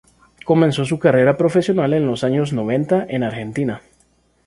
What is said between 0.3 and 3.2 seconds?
Comenzó su carrera profesional en los años noventa